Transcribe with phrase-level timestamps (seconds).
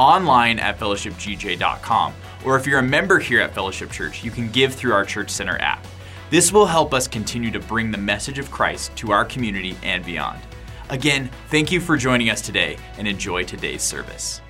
[0.00, 2.14] online at fellowshipgj.com,
[2.44, 5.30] or if you're a member here at Fellowship Church, you can give through our Church
[5.30, 5.86] Center app.
[6.30, 10.04] This will help us continue to bring the message of Christ to our community and
[10.04, 10.40] beyond.
[10.88, 14.40] Again, thank you for joining us today and enjoy today's service.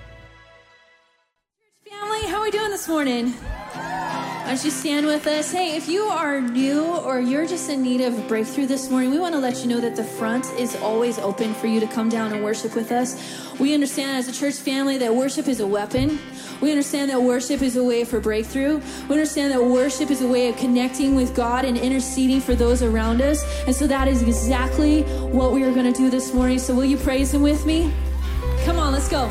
[1.88, 3.34] Family, how are we doing this morning?
[4.50, 5.52] Why don't you stand with us?
[5.52, 9.20] Hey, if you are new or you're just in need of breakthrough this morning, we
[9.20, 12.08] want to let you know that the front is always open for you to come
[12.08, 13.14] down and worship with us.
[13.60, 16.18] We understand as a church family that worship is a weapon.
[16.60, 18.80] We understand that worship is a way for breakthrough.
[19.08, 22.82] We understand that worship is a way of connecting with God and interceding for those
[22.82, 23.44] around us.
[23.68, 26.58] And so that is exactly what we are going to do this morning.
[26.58, 27.92] So will you praise Him with me?
[28.64, 29.30] Come on, let's go.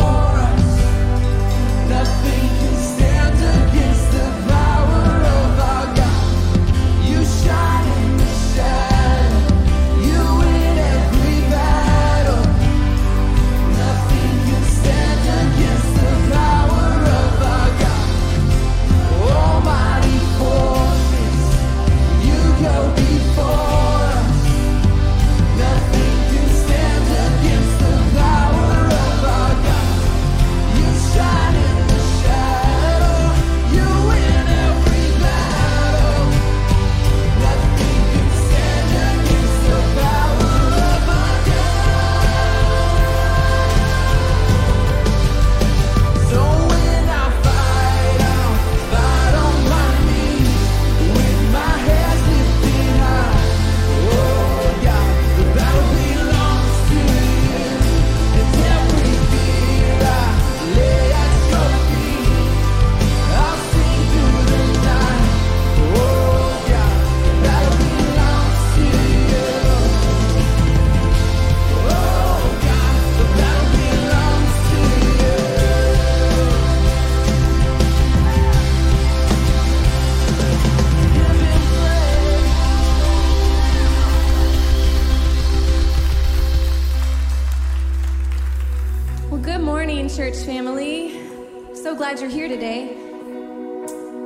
[92.11, 92.93] glad you're here today.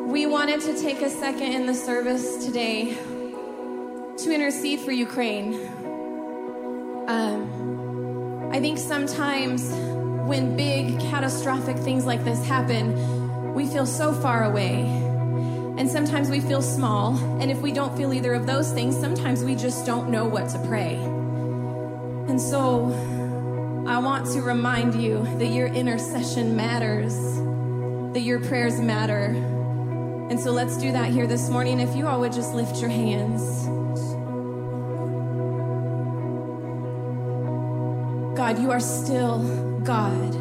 [0.08, 2.96] We wanted to take a second in the service today
[4.18, 5.54] to intercede for Ukraine.
[7.08, 9.70] Um, I think sometimes
[10.28, 14.86] when big catastrophic things like this happen, we feel so far away.
[15.78, 17.18] And sometimes we feel small.
[17.40, 20.50] And if we don't feel either of those things, sometimes we just don't know what
[20.50, 20.96] to pray.
[22.28, 22.90] And so
[23.88, 27.14] I want to remind you that your intercession matters,
[28.16, 29.26] that your prayers matter.
[30.32, 31.80] And so let's do that here this morning.
[31.80, 33.44] If you all would just lift your hands.
[38.36, 39.44] God, you are still
[39.84, 40.34] God.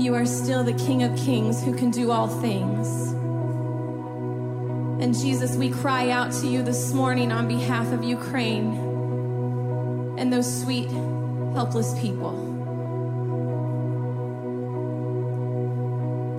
[0.00, 3.10] You are still the King of Kings who can do all things.
[5.02, 8.93] And Jesus, we cry out to you this morning on behalf of Ukraine
[10.18, 10.90] and those sweet,
[11.54, 12.54] helpless people.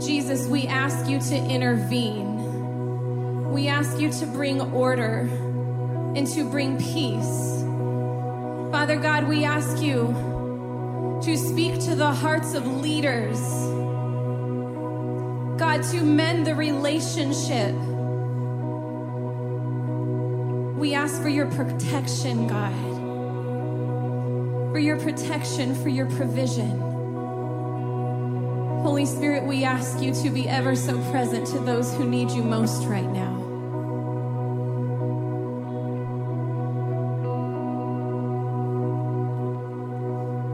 [0.06, 3.52] Jesus, we ask you to intervene.
[3.52, 5.30] We ask you to bring order
[6.16, 7.64] and to bring peace.
[8.72, 13.40] Father God, we ask you to speak to the hearts of leaders.
[15.58, 17.74] God, to mend the relationship.
[20.78, 22.95] We ask for your protection, God.
[24.76, 26.82] For your protection, for your provision.
[28.82, 32.44] Holy Spirit, we ask you to be ever so present to those who need you
[32.44, 33.38] most right now.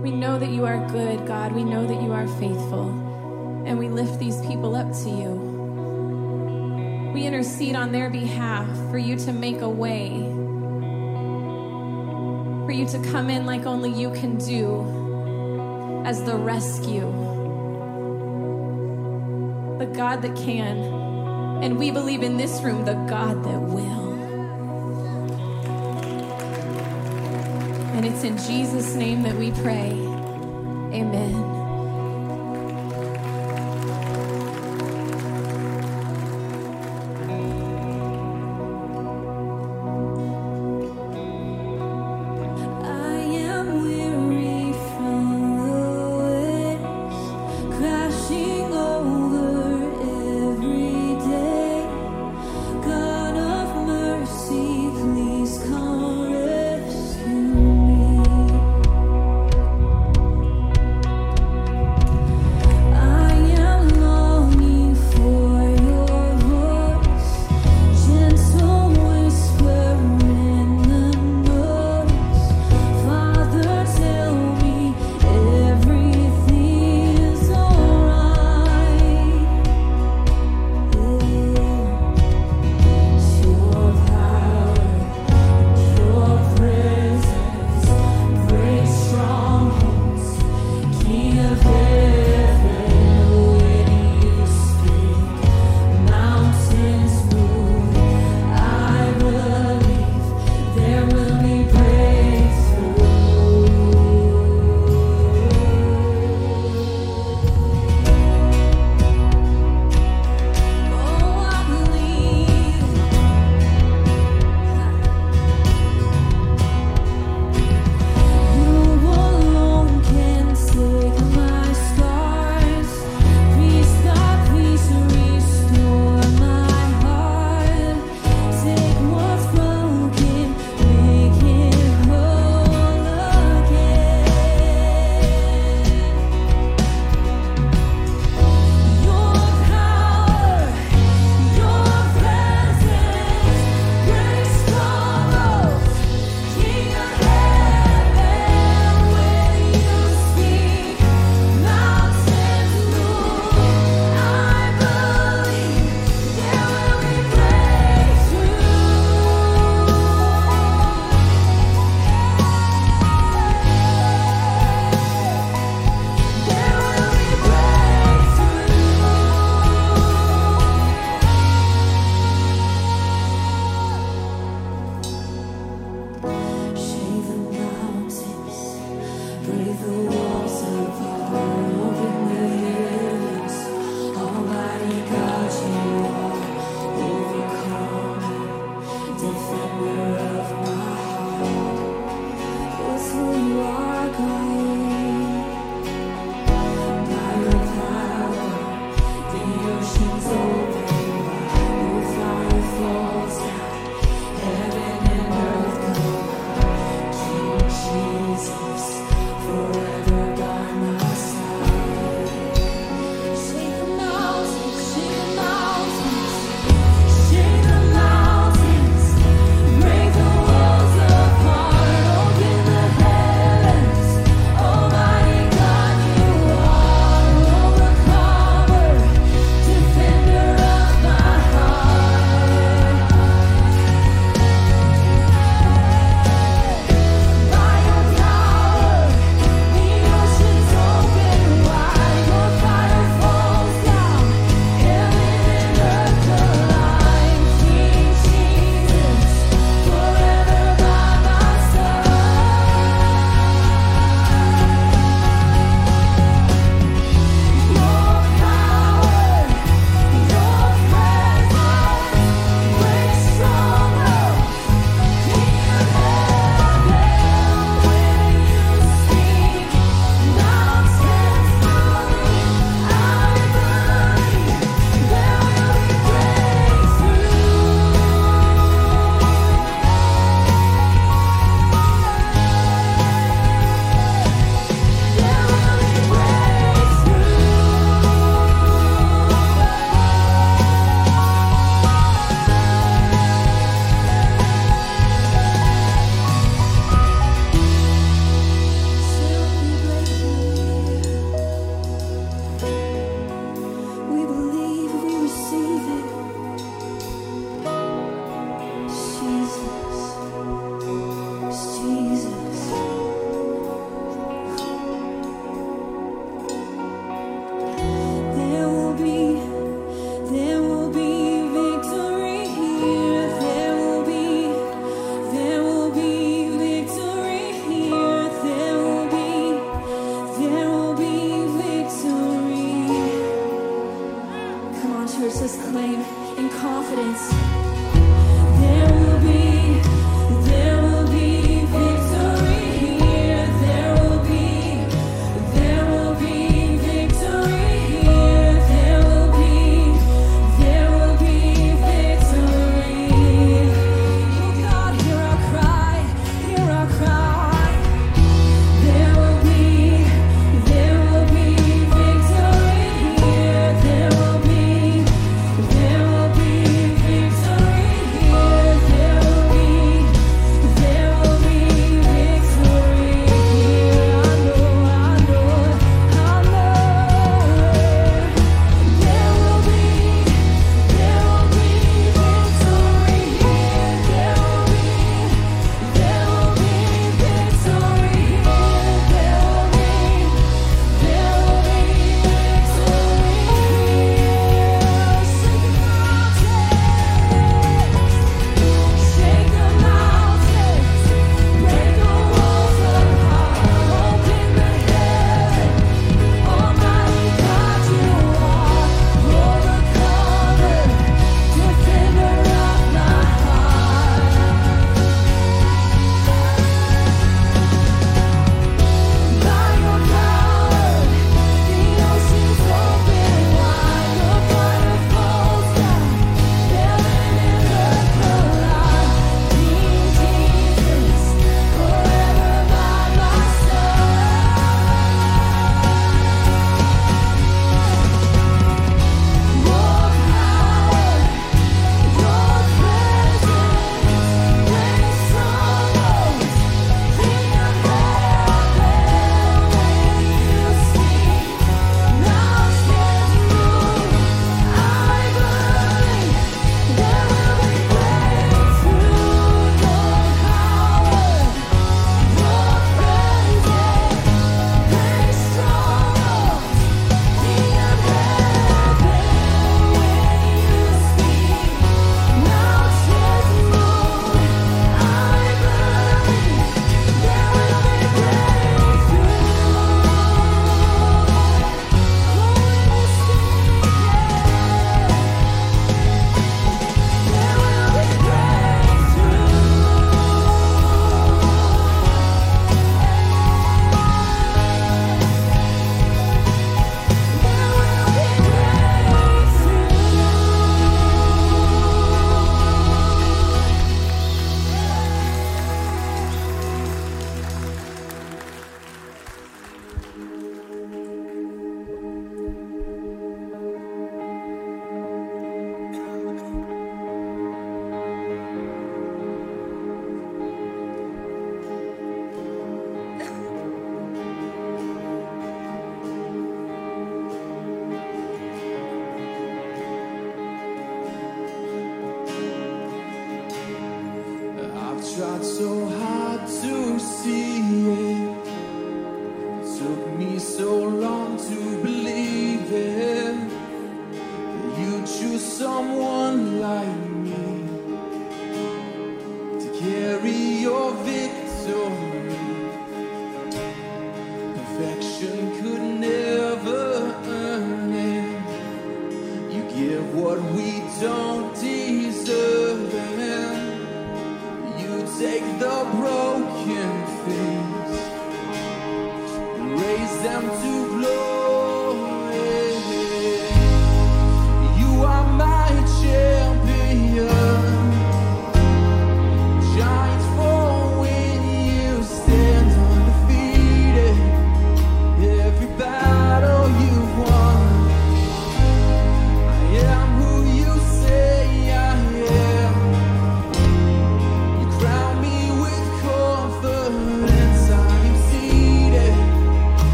[0.00, 1.50] We know that you are good, God.
[1.50, 2.90] We know that you are faithful.
[3.66, 7.10] And we lift these people up to you.
[7.12, 10.10] We intercede on their behalf for you to make a way,
[12.64, 17.10] for you to come in like only you can do as the rescue,
[19.78, 20.78] the God that can.
[21.62, 24.12] And we believe in this room, the God that will.
[27.94, 29.92] And it's in Jesus' name that we pray.
[30.92, 31.53] Amen.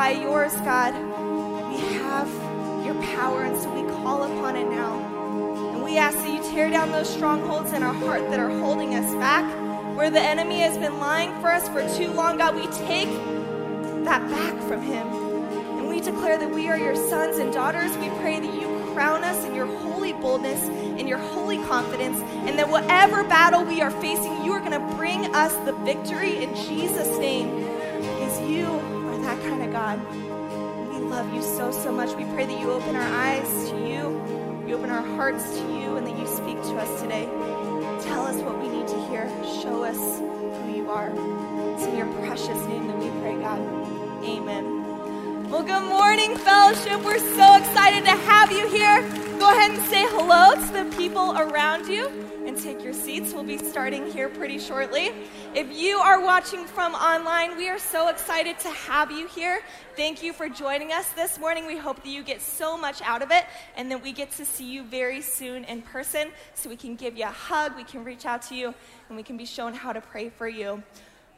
[0.00, 0.94] By yours, God.
[1.68, 2.26] We have
[2.86, 4.96] your power, and so we call upon it now.
[5.74, 8.94] And we ask that you tear down those strongholds in our heart that are holding
[8.94, 9.44] us back,
[9.94, 12.38] where the enemy has been lying for us for too long.
[12.38, 13.10] God, we take
[14.06, 15.06] that back from him.
[15.76, 17.94] And we declare that we are your sons and daughters.
[17.98, 20.66] We pray that you crown us in your holy boldness,
[20.98, 24.96] in your holy confidence, and that whatever battle we are facing, you are going to
[24.96, 27.66] bring us the victory in Jesus' name.
[28.00, 28.64] Because you
[29.80, 29.98] God.
[30.92, 32.14] We love you so, so much.
[32.14, 34.02] We pray that you open our eyes to you,
[34.68, 37.24] you open our hearts to you, and that you speak to us today.
[38.04, 39.26] Tell us what we need to hear.
[39.62, 41.08] Show us who you are.
[41.72, 43.60] It's in your precious name that we pray, God.
[44.22, 45.48] Amen.
[45.48, 47.02] Well, good morning, fellowship.
[47.02, 47.99] We're so excited
[49.60, 52.08] ahead and say hello to the people around you
[52.46, 53.34] and take your seats.
[53.34, 55.12] We'll be starting here pretty shortly.
[55.54, 59.60] If you are watching from online, we are so excited to have you here.
[59.96, 61.66] Thank you for joining us this morning.
[61.66, 63.44] We hope that you get so much out of it
[63.76, 67.18] and that we get to see you very soon in person so we can give
[67.18, 68.72] you a hug, we can reach out to you,
[69.08, 70.82] and we can be shown how to pray for you.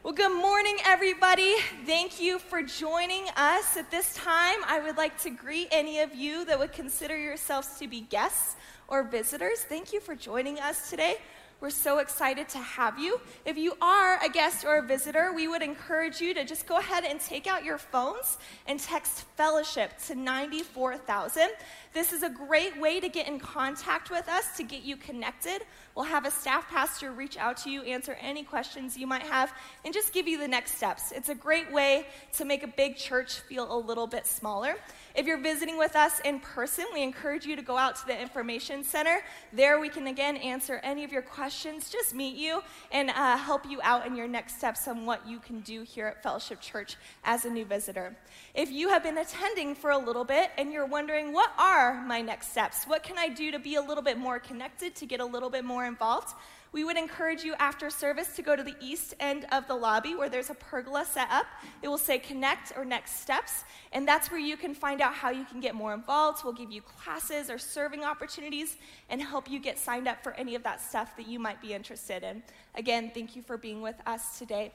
[0.05, 1.55] Well, good morning, everybody.
[1.87, 3.77] Thank you for joining us.
[3.77, 7.79] At this time, I would like to greet any of you that would consider yourselves
[7.79, 8.57] to be guests
[8.89, 9.61] or visitors.
[9.61, 11.19] Thank you for joining us today.
[11.61, 13.21] We're so excited to have you.
[13.45, 16.79] If you are a guest or a visitor, we would encourage you to just go
[16.79, 21.49] ahead and take out your phones and text fellowship to 94,000.
[21.93, 25.63] This is a great way to get in contact with us, to get you connected.
[25.95, 29.53] We'll have a staff pastor reach out to you, answer any questions you might have,
[29.85, 31.13] and just give you the next steps.
[31.13, 32.07] It's a great way
[32.39, 34.77] to make a big church feel a little bit smaller.
[35.15, 38.19] If you're visiting with us in person, we encourage you to go out to the
[38.19, 39.23] Information Center.
[39.53, 43.69] There, we can again answer any of your questions, just meet you, and uh, help
[43.69, 46.97] you out in your next steps on what you can do here at Fellowship Church
[47.23, 48.17] as a new visitor.
[48.55, 52.21] If you have been attending for a little bit and you're wondering, what are my
[52.21, 52.85] next steps?
[52.85, 55.51] What can I do to be a little bit more connected, to get a little
[55.51, 56.35] bit more involved?
[56.73, 60.15] we would encourage you after service to go to the east end of the lobby
[60.15, 61.47] where there's a pergola set up.
[61.83, 65.31] It will say connect or next steps, and that's where you can find out how
[65.31, 66.45] you can get more involved.
[66.45, 68.77] We'll give you classes or serving opportunities
[69.11, 71.75] and help you get signed up for any of that stuff that you might be
[71.75, 72.43] interested in.
[72.75, 74.73] Again, thank you for being with us today.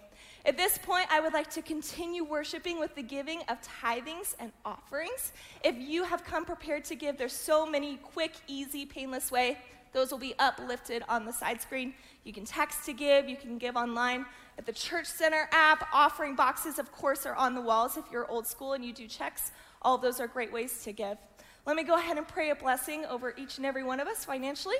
[0.47, 4.53] At this point, I would like to continue worshiping with the giving of tithings and
[4.63, 5.33] offerings.
[5.61, 9.57] If you have come prepared to give, there's so many quick, easy, painless way
[9.93, 11.93] those will be uplifted on the side screen.
[12.23, 14.25] You can text to give, you can give online.
[14.57, 18.29] At the Church Center app, offering boxes, of course, are on the walls if you're
[18.29, 19.51] old school and you do checks.
[19.81, 21.17] All those are great ways to give.
[21.65, 24.23] Let me go ahead and pray a blessing over each and every one of us
[24.23, 24.77] financially.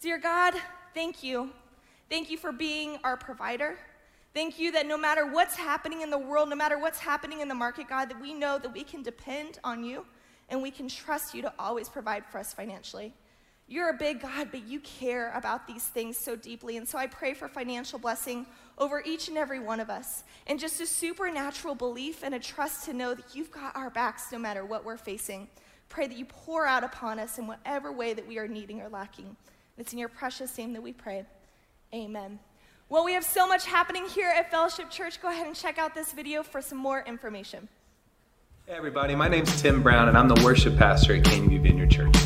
[0.00, 0.54] Dear God,
[0.92, 1.50] thank you.
[2.10, 3.76] Thank you for being our provider.
[4.34, 7.48] Thank you that no matter what's happening in the world, no matter what's happening in
[7.48, 10.04] the market, God, that we know that we can depend on you
[10.48, 13.14] and we can trust you to always provide for us financially.
[13.70, 16.78] You're a big God, but you care about these things so deeply.
[16.78, 18.46] And so I pray for financial blessing
[18.78, 20.24] over each and every one of us.
[20.46, 24.32] And just a supernatural belief and a trust to know that you've got our backs
[24.32, 25.48] no matter what we're facing.
[25.90, 28.88] Pray that you pour out upon us in whatever way that we are needing or
[28.88, 29.36] lacking.
[29.76, 31.26] It's in your precious name that we pray.
[31.94, 32.38] Amen.
[32.90, 35.20] Well, we have so much happening here at Fellowship Church.
[35.20, 37.68] Go ahead and check out this video for some more information.
[38.64, 39.14] Hey, everybody.
[39.14, 42.16] My name's Tim Brown, and I'm the worship pastor at Canyon View Vineyard Church.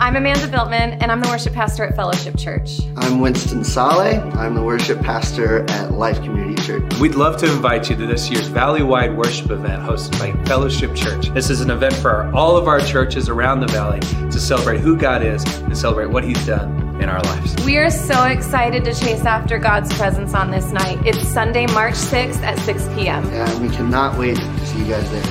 [0.00, 2.80] I'm Amanda Biltman, and I'm the worship pastor at Fellowship Church.
[2.96, 4.32] I'm Winston Sale.
[4.34, 6.98] I'm the worship pastor at Life Community Church.
[6.98, 11.28] We'd love to invite you to this year's Valley-wide worship event hosted by Fellowship Church.
[11.34, 14.80] This is an event for our, all of our churches around the valley to celebrate
[14.80, 17.54] who God is and celebrate what He's done in our lives.
[17.66, 20.98] We are so excited to chase after God's presence on this night.
[21.06, 23.26] It's Sunday, March 6th at 6 p.m.
[23.26, 25.22] And we cannot wait to see you guys there.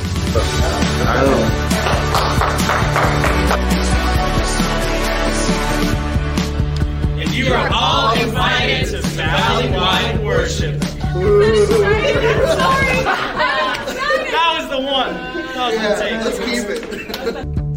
[3.57, 3.78] And
[7.39, 10.77] you are all invited to Valley-wide worship.
[10.79, 10.97] that
[14.57, 15.13] was the one.
[15.53, 16.19] That was the take.
[16.25, 16.65] let's keep
[17.57, 17.68] it.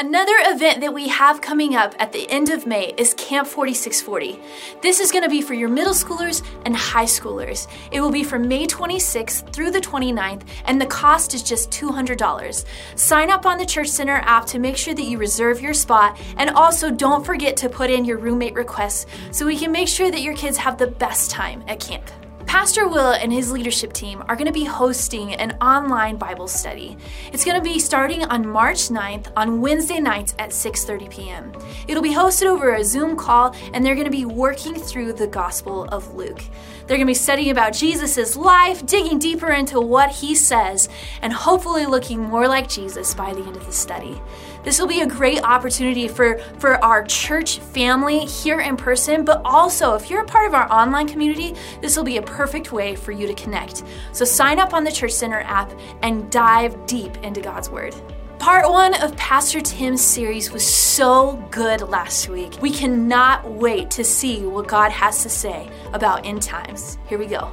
[0.00, 4.38] Another event that we have coming up at the end of May is Camp 4640.
[4.80, 7.66] This is going to be for your middle schoolers and high schoolers.
[7.90, 12.64] It will be from May 26th through the 29th, and the cost is just $200.
[12.94, 16.16] Sign up on the Church Center app to make sure that you reserve your spot,
[16.36, 20.12] and also don't forget to put in your roommate requests so we can make sure
[20.12, 22.08] that your kids have the best time at camp.
[22.48, 26.96] Pastor Will and his leadership team are going to be hosting an online Bible study.
[27.30, 31.52] It's going to be starting on March 9th on Wednesday nights at 6:30 p.m.
[31.86, 35.26] It'll be hosted over a Zoom call and they're going to be working through the
[35.26, 36.42] Gospel of Luke.
[36.86, 40.88] They're going to be studying about Jesus' life, digging deeper into what he says,
[41.20, 44.18] and hopefully looking more like Jesus by the end of the study.
[44.68, 49.40] This will be a great opportunity for, for our church family here in person, but
[49.42, 52.94] also if you're a part of our online community, this will be a perfect way
[52.94, 53.84] for you to connect.
[54.12, 57.94] So sign up on the Church Center app and dive deep into God's Word.
[58.38, 62.58] Part one of Pastor Tim's series was so good last week.
[62.60, 66.98] We cannot wait to see what God has to say about end times.
[67.08, 67.50] Here we go.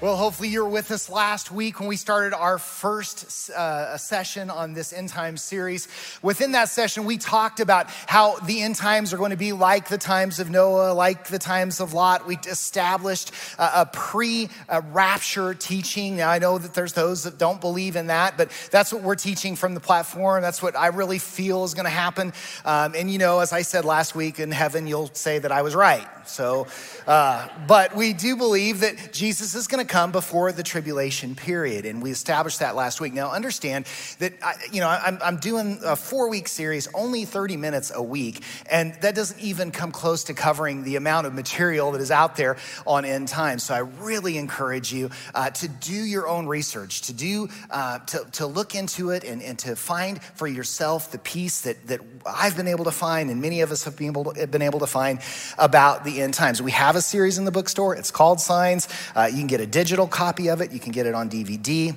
[0.00, 4.48] Well, hopefully you were with us last week when we started our first uh, session
[4.48, 5.88] on this end times series.
[6.22, 9.88] Within that session, we talked about how the end times are going to be like
[9.88, 12.28] the times of Noah, like the times of Lot.
[12.28, 16.18] We established a, a pre-rapture teaching.
[16.18, 19.16] Now, I know that there's those that don't believe in that, but that's what we're
[19.16, 20.42] teaching from the platform.
[20.42, 22.32] That's what I really feel is going to happen.
[22.64, 25.62] Um, and you know, as I said last week, in heaven, you'll say that I
[25.62, 26.06] was right.
[26.28, 26.66] So,
[27.06, 31.86] uh, but we do believe that Jesus is going to come before the tribulation period,
[31.86, 33.12] and we established that last week.
[33.12, 33.86] Now, understand
[34.18, 38.02] that I, you know I'm, I'm doing a four week series, only 30 minutes a
[38.02, 42.10] week, and that doesn't even come close to covering the amount of material that is
[42.10, 43.64] out there on end times.
[43.64, 48.24] So, I really encourage you uh, to do your own research, to do uh, to,
[48.32, 52.56] to look into it, and, and to find for yourself the peace that that I've
[52.56, 54.86] been able to find, and many of us have been able to, been able to
[54.86, 55.20] find
[55.58, 56.60] about the end times.
[56.60, 57.94] We have a series in the bookstore.
[57.94, 58.88] It's called Signs.
[59.14, 60.72] Uh, you can get a digital copy of it.
[60.72, 61.94] You can get it on DVD.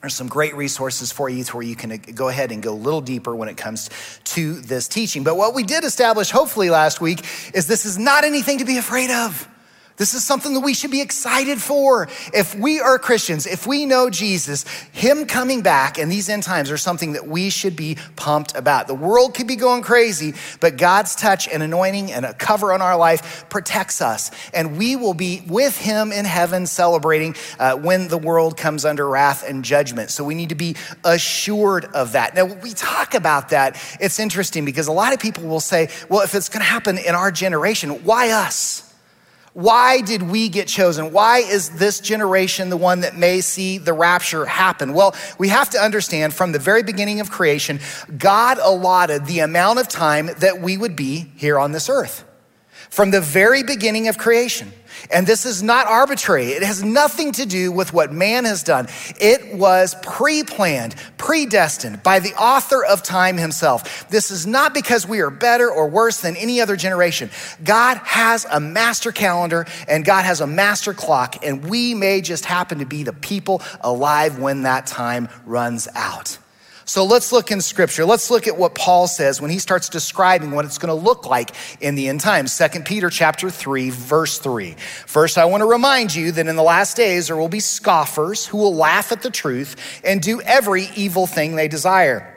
[0.00, 2.72] There's some great resources for you to where you can uh, go ahead and go
[2.72, 3.90] a little deeper when it comes
[4.24, 5.24] to this teaching.
[5.24, 7.24] But what we did establish, hopefully, last week
[7.54, 9.48] is this is not anything to be afraid of.
[9.96, 12.08] This is something that we should be excited for.
[12.34, 16.70] If we are Christians, if we know Jesus, Him coming back and these end times
[16.70, 18.88] are something that we should be pumped about.
[18.88, 22.82] The world could be going crazy, but God's touch and anointing and a cover on
[22.82, 24.30] our life protects us.
[24.52, 29.08] And we will be with Him in heaven celebrating uh, when the world comes under
[29.08, 30.10] wrath and judgment.
[30.10, 32.34] So we need to be assured of that.
[32.34, 35.88] Now, when we talk about that, it's interesting because a lot of people will say,
[36.10, 38.85] well, if it's going to happen in our generation, why us?
[39.56, 41.12] Why did we get chosen?
[41.12, 44.92] Why is this generation the one that may see the rapture happen?
[44.92, 47.80] Well, we have to understand from the very beginning of creation,
[48.18, 52.26] God allotted the amount of time that we would be here on this earth.
[52.90, 54.74] From the very beginning of creation.
[55.10, 56.46] And this is not arbitrary.
[56.46, 58.88] It has nothing to do with what man has done.
[59.20, 64.08] It was pre planned, predestined by the author of time himself.
[64.08, 67.30] This is not because we are better or worse than any other generation.
[67.62, 72.44] God has a master calendar and God has a master clock, and we may just
[72.44, 76.38] happen to be the people alive when that time runs out.
[76.88, 78.04] So let's look in scripture.
[78.04, 81.26] Let's look at what Paul says when he starts describing what it's going to look
[81.26, 82.52] like in the end times.
[82.52, 84.76] Second Peter chapter 3 verse 3.
[85.04, 88.46] First, I want to remind you that in the last days there will be scoffers
[88.46, 92.32] who will laugh at the truth and do every evil thing they desire.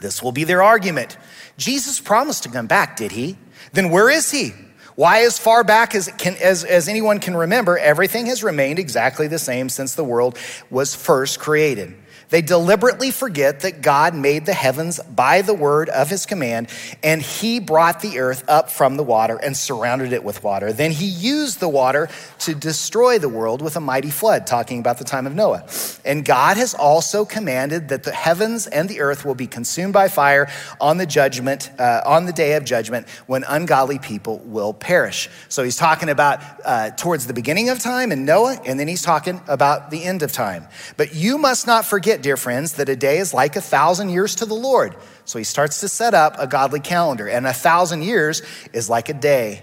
[0.00, 1.16] This will be their argument.
[1.56, 3.38] Jesus promised to come back, did he?
[3.72, 4.50] Then where is he?
[4.96, 9.28] Why, as far back as, can, as, as anyone can remember, everything has remained exactly
[9.28, 10.36] the same since the world
[10.70, 11.94] was first created.
[12.32, 16.70] They deliberately forget that God made the heavens by the word of his command,
[17.02, 20.72] and he brought the earth up from the water and surrounded it with water.
[20.72, 24.96] Then he used the water to destroy the world with a mighty flood, talking about
[24.96, 25.66] the time of Noah.
[26.06, 30.08] And God has also commanded that the heavens and the earth will be consumed by
[30.08, 30.48] fire
[30.80, 35.28] on the judgment, uh, on the day of judgment, when ungodly people will perish.
[35.50, 39.02] So he's talking about uh, towards the beginning of time and Noah, and then he's
[39.02, 40.66] talking about the end of time.
[40.96, 44.36] But you must not forget dear friends, that a day is like a thousand years
[44.36, 44.96] to the Lord.
[45.24, 49.08] So he starts to set up a godly calendar, and a thousand years is like
[49.08, 49.62] a day.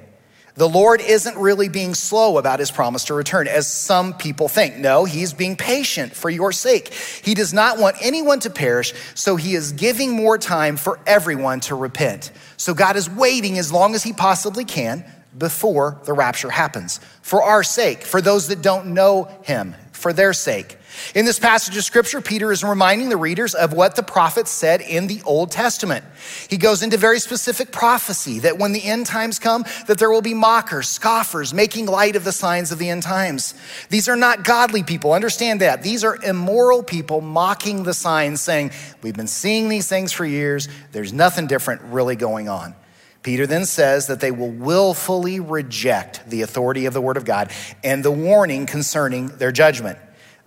[0.56, 4.76] The Lord isn't really being slow about his promise to return, as some people think.
[4.76, 6.94] No, he's being patient for your sake.
[6.94, 11.62] He does not want anyone to perish, so he is giving more time for everyone
[11.62, 12.32] to repent.
[12.58, 15.06] So God is waiting as long as he possibly can
[15.38, 20.34] before the rapture happens for our sake, for those that don't know him, for their
[20.34, 20.78] sake.
[21.16, 24.82] In this passage of scripture, Peter is reminding the readers of what the prophets said
[24.82, 26.06] in the Old Testament.
[26.50, 30.22] He goes into very specific prophecy that when the end times come, that there will
[30.22, 33.54] be mockers, scoffers, making light of the signs of the end times.
[33.90, 35.14] These are not godly people.
[35.14, 35.84] Understand that.
[35.84, 38.72] These are immoral people mocking the signs, saying,
[39.02, 40.68] We've been seeing these things for years.
[40.92, 42.76] There's nothing different really going on.
[43.22, 47.52] Peter then says that they will willfully reject the authority of the Word of God
[47.84, 49.98] and the warning concerning their judgment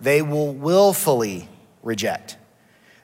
[0.03, 1.47] they will willfully
[1.81, 2.37] reject.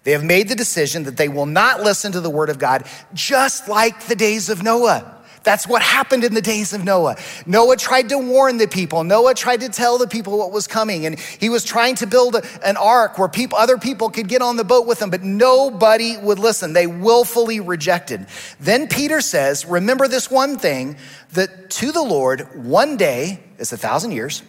[0.04, 2.86] They have made the decision that they will not listen to the word of God,
[3.14, 5.16] just like the days of Noah.
[5.44, 7.16] That's what happened in the days of Noah.
[7.46, 9.06] Noah tried to warn the people.
[9.06, 11.06] Noah tried to tell the people what was coming.
[11.06, 14.58] And he was trying to build an ark where people, other people could get on
[14.58, 16.74] the boat with him, but nobody would listen.
[16.74, 18.28] They willfully rejected.
[18.60, 20.98] Then Peter says, Remember this one thing
[21.32, 24.44] that to the Lord, one day is a thousand years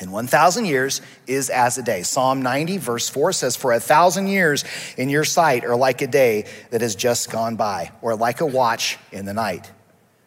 [0.00, 2.02] and 1,000 years is as a day.
[2.02, 4.64] Psalm 90, verse 4 says, For a thousand years
[4.96, 8.46] in your sight are like a day that has just gone by, or like a
[8.46, 9.70] watch in the night.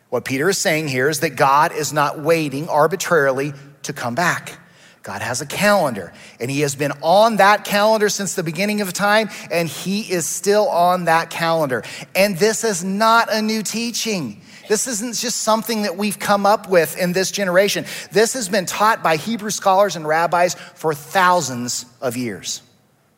[0.09, 3.53] What Peter is saying here is that God is not waiting arbitrarily
[3.83, 4.59] to come back.
[5.01, 8.93] God has a calendar, and He has been on that calendar since the beginning of
[8.93, 11.83] time, and He is still on that calendar.
[12.15, 14.41] And this is not a new teaching.
[14.67, 17.85] This isn't just something that we've come up with in this generation.
[18.11, 22.61] This has been taught by Hebrew scholars and rabbis for thousands of years.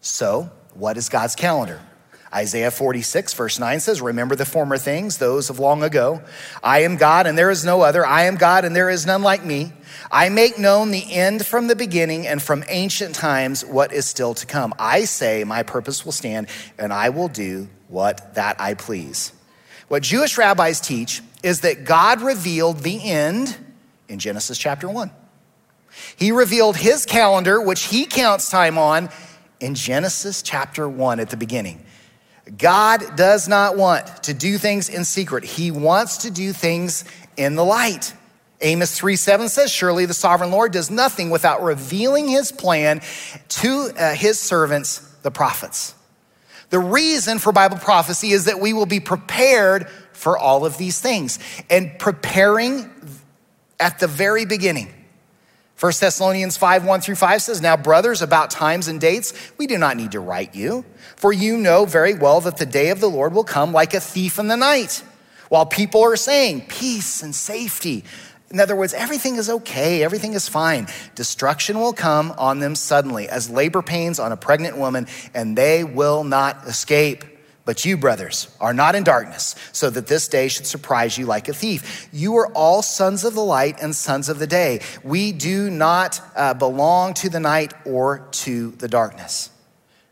[0.01, 1.81] So, what is God's calendar?
[2.33, 6.21] Isaiah 46, verse 9 says, Remember the former things, those of long ago.
[6.61, 8.05] I am God and there is no other.
[8.05, 9.71] I am God and there is none like me.
[10.11, 14.33] I make known the end from the beginning and from ancient times what is still
[14.35, 14.73] to come.
[14.77, 19.31] I say, My purpose will stand and I will do what that I please.
[19.87, 23.57] What Jewish rabbis teach is that God revealed the end
[24.09, 25.09] in Genesis chapter 1.
[26.17, 29.09] He revealed his calendar, which he counts time on,
[29.61, 31.83] in Genesis chapter 1 at the beginning.
[32.57, 35.45] God does not want to do things in secret.
[35.45, 37.05] He wants to do things
[37.37, 38.13] in the light.
[38.59, 43.01] Amos 3 7 says, Surely the sovereign Lord does nothing without revealing his plan
[43.49, 45.95] to uh, his servants, the prophets.
[46.69, 49.87] The reason for Bible prophecy is that we will be prepared
[50.17, 51.39] for all of these things
[51.69, 52.89] and preparing
[53.79, 54.91] at the very beginning.
[55.79, 59.77] 1 Thessalonians 5 1 through 5 says, Now, brothers, about times and dates, we do
[59.77, 60.83] not need to write you,
[61.15, 63.99] for you know very well that the day of the Lord will come like a
[63.99, 65.03] thief in the night,
[65.49, 68.03] while people are saying peace and safety.
[68.49, 70.87] In other words, everything is okay, everything is fine.
[71.13, 75.05] Destruction will come on them suddenly, as labor pains on a pregnant woman,
[75.35, 77.23] and they will not escape.
[77.67, 81.49] But you, brothers, are not in darkness, so that this day should surprise you like
[81.49, 82.07] a thief.
[82.13, 84.79] You are all sons of the light and sons of the day.
[85.03, 89.49] We do not uh, belong to the night or to the darkness.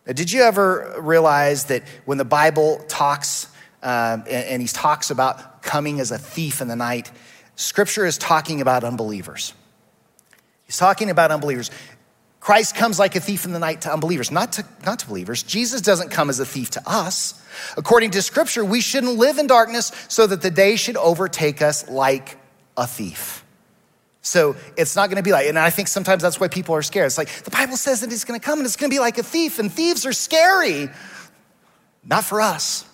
[0.05, 3.47] Now, did you ever realize that when the Bible talks,
[3.81, 7.09] um, and, and he talks about coming as a thief in the night,
[7.55, 9.53] Scripture is talking about unbelievers.
[10.65, 11.71] He's talking about unbelievers.
[12.41, 15.41] Christ comes like a thief in the night to unbelievers, not to, not to believers.
[15.41, 17.41] Jesus doesn't come as a thief to us.
[17.77, 21.89] According to scripture, we shouldn't live in darkness so that the day should overtake us
[21.89, 22.37] like
[22.77, 23.43] a thief.
[24.21, 26.81] So it's not going to be like, and I think sometimes that's why people are
[26.81, 27.05] scared.
[27.05, 28.99] It's like the Bible says that he's going to come and it's going to be
[28.99, 30.89] like a thief, and thieves are scary.
[32.03, 32.85] Not for us.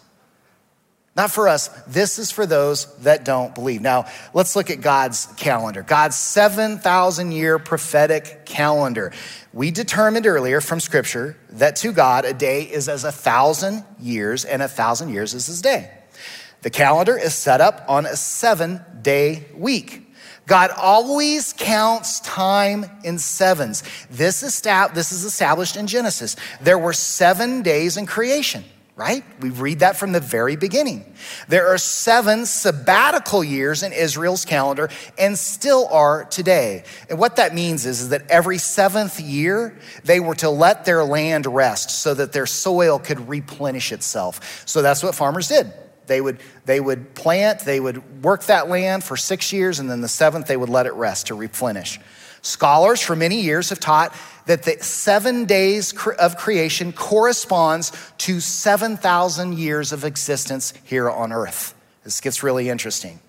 [1.16, 1.68] Not for us.
[1.88, 3.82] This is for those that don't believe.
[3.82, 9.12] Now, let's look at God's calendar, God's 7,000 year prophetic calendar.
[9.52, 14.46] We determined earlier from scripture that to God, a day is as a thousand years,
[14.46, 15.92] and a thousand years is his day.
[16.62, 20.08] The calendar is set up on a seven day week.
[20.48, 23.84] God always counts time in sevens.
[24.10, 24.54] This is,
[25.26, 26.36] established in Genesis.
[26.62, 28.64] There were seven days in creation
[28.96, 29.24] right?
[29.40, 31.16] We read that from the very beginning.
[31.48, 36.84] There are seven sabbatical years in Israel's calendar and still are today.
[37.10, 41.04] And what that means is, is that every seventh year, they were to let their
[41.04, 44.64] land rest so that their soil could replenish itself.
[44.68, 45.74] So that's what farmers did.
[46.08, 50.02] They would, they would plant, they would work that land for six years, and then
[50.02, 52.00] the seventh, they would let it rest to replenish.
[52.42, 54.14] Scholars for many years have taught
[54.46, 61.76] that the seven days of creation corresponds to 7,000 years of existence here on earth.
[62.04, 63.20] This gets really interesting.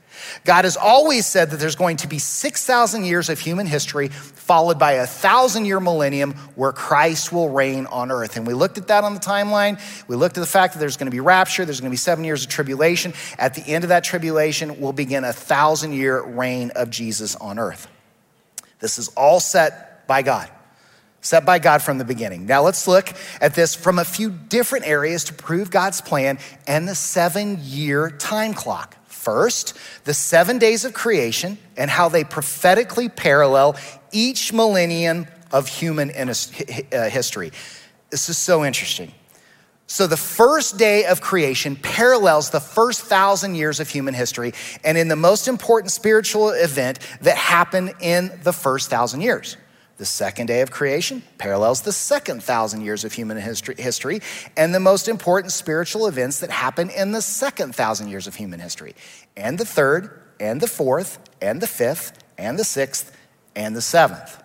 [0.44, 4.78] God has always said that there's going to be 6,000 years of human history, followed
[4.78, 8.36] by a thousand year millennium where Christ will reign on earth.
[8.36, 9.80] And we looked at that on the timeline.
[10.08, 11.96] We looked at the fact that there's going to be rapture, there's going to be
[11.96, 13.14] seven years of tribulation.
[13.38, 17.58] At the end of that tribulation, we'll begin a thousand year reign of Jesus on
[17.58, 17.88] earth.
[18.78, 20.50] This is all set by God
[21.22, 22.46] set by God from the beginning.
[22.46, 26.86] Now let's look at this from a few different areas to prove God's plan and
[26.86, 28.96] the seven year time clock.
[29.06, 33.76] First, the seven days of creation and how they prophetically parallel
[34.10, 37.52] each millennium of human uh, history.
[38.10, 39.12] This is so interesting.
[39.86, 44.96] So, the first day of creation parallels the first thousand years of human history, and
[44.96, 49.56] in the most important spiritual event that happened in the first thousand years.
[50.02, 54.20] The second day of creation parallels the second thousand years of human history,
[54.56, 58.58] and the most important spiritual events that happen in the second thousand years of human
[58.58, 58.96] history.
[59.36, 63.16] And the third, and the fourth, and the fifth, and the sixth,
[63.54, 64.42] and the seventh.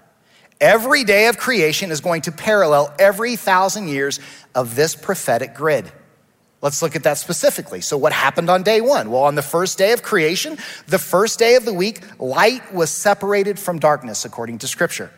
[0.61, 4.19] Every day of creation is going to parallel every thousand years
[4.53, 5.91] of this prophetic grid.
[6.61, 7.81] Let's look at that specifically.
[7.81, 9.09] So, what happened on day one?
[9.09, 12.91] Well, on the first day of creation, the first day of the week, light was
[12.91, 15.11] separated from darkness, according to scripture.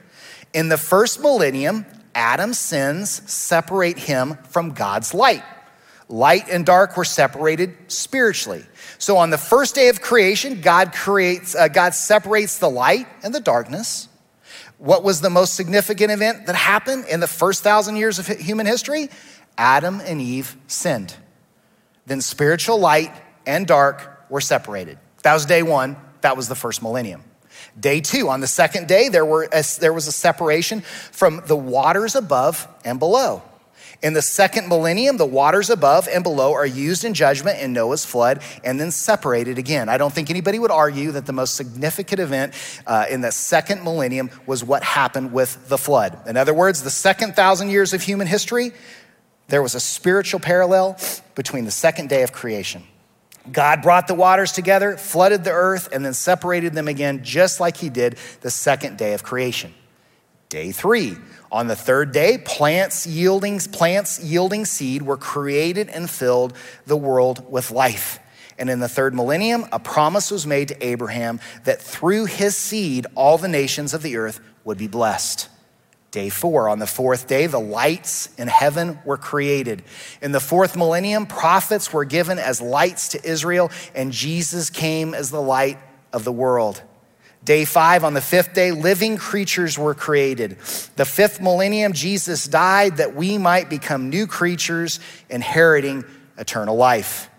[0.54, 1.86] In the first millennium,
[2.16, 5.44] Adam's sins separate him from God's light.
[6.08, 8.66] Light and dark were separated spiritually.
[8.98, 13.34] So on the first day of creation, God creates, uh, God separates the light and
[13.34, 14.08] the darkness.
[14.80, 18.66] What was the most significant event that happened in the first thousand years of human
[18.66, 19.10] history?
[19.58, 21.16] Adam and Eve sinned.
[22.08, 23.12] Then spiritual light
[23.46, 24.98] and dark were separated.
[25.24, 25.96] That was day one.
[26.22, 27.24] That was the first millennium.
[27.80, 31.56] Day two, on the second day, there, were a, there was a separation from the
[31.56, 33.42] waters above and below.
[34.02, 38.06] In the second millennium, the waters above and below are used in judgment in Noah's
[38.06, 39.90] flood and then separated again.
[39.90, 42.54] I don't think anybody would argue that the most significant event
[42.88, 46.18] uh, in the second millennium was what happened with the flood.
[46.28, 48.72] In other words, the second thousand years of human history,
[49.50, 50.98] there was a spiritual parallel
[51.36, 52.84] between the second day of creation
[53.52, 57.78] God brought the waters together, flooded the earth, and then separated them again, just like
[57.78, 59.74] he did the second day of creation.
[60.50, 61.16] Day three.
[61.52, 66.54] On the third day, plants yielding, plants yielding seed were created and filled
[66.86, 68.20] the world with life.
[68.58, 73.08] And in the third millennium, a promise was made to Abraham that through his seed,
[73.16, 75.48] all the nations of the earth would be blessed.
[76.12, 79.84] Day four, on the fourth day, the lights in heaven were created.
[80.22, 85.30] In the fourth millennium, prophets were given as lights to Israel, and Jesus came as
[85.30, 85.78] the light
[86.12, 86.82] of the world.
[87.44, 90.58] Day five, on the fifth day, living creatures were created.
[90.96, 95.00] The fifth millennium, Jesus died that we might become new creatures,
[95.30, 96.06] inheriting
[96.38, 97.30] eternal life.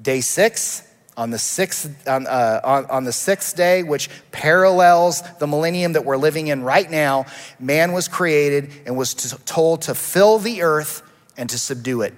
[0.00, 0.82] Day six,
[1.18, 6.04] on the sixth, on, uh, on, on, the sixth day, which parallels the millennium that
[6.04, 7.26] we're living in right now,
[7.58, 11.02] man was created and was to, told to fill the earth
[11.36, 12.14] and to subdue it.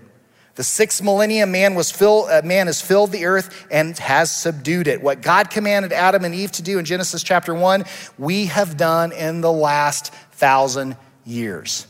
[0.56, 4.86] The sixth millennium, man, was fill, uh, man has filled the earth and has subdued
[4.86, 5.00] it.
[5.00, 7.86] What God commanded Adam and Eve to do in Genesis chapter 1,
[8.18, 10.94] we have done in the last thousand
[11.24, 11.86] years.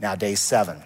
[0.00, 0.82] Now, day seven.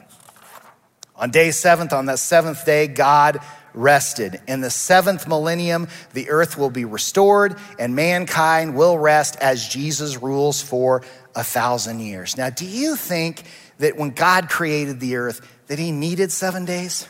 [1.17, 3.41] On day seventh, on that seventh day, God
[3.75, 4.41] rested.
[4.47, 10.23] In the seventh millennium, the earth will be restored and mankind will rest as Jesus
[10.23, 11.03] rules for
[11.35, 12.37] a thousand years.
[12.37, 13.43] Now, do you think
[13.79, 17.09] that when God created the earth, that he needed seven days?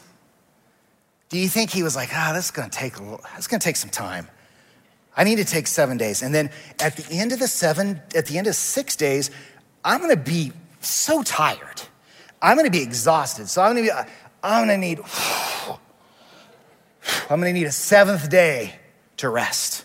[1.28, 3.46] Do you think he was like, ah, oh, this is gonna take a little, it's
[3.46, 4.28] gonna take some time.
[5.16, 6.22] I need to take seven days.
[6.22, 6.50] And then
[6.80, 9.30] at the end of the seven, at the end of six days,
[9.84, 11.82] I'm gonna be so tired.
[12.40, 13.48] I'm gonna be exhausted.
[13.48, 13.90] So I'm gonna be,
[14.42, 15.00] I'm gonna need
[17.30, 18.74] I'm going to need a seventh day
[19.18, 19.84] to rest.